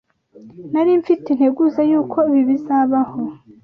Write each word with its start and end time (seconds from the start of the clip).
Nari 0.71 0.91
mfite 1.01 1.25
integuza 1.29 1.81
yuko 1.89 2.17
ibi 2.29 2.41
bizabaho. 2.49 3.19